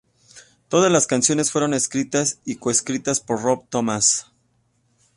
[0.67, 4.31] Todas las canciones fueron escritas y co-escritas por Rob Thomas.